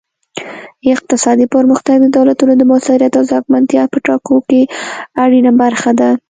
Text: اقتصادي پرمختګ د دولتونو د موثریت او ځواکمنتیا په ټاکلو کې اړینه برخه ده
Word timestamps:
اقتصادي 0.93 1.45
پرمختګ 1.55 1.95
د 2.01 2.05
دولتونو 2.17 2.53
د 2.57 2.61
موثریت 2.69 3.13
او 3.19 3.23
ځواکمنتیا 3.29 3.83
په 3.91 3.97
ټاکلو 4.07 4.37
کې 4.49 4.61
اړینه 5.23 5.51
برخه 5.61 5.91
ده 5.99 6.09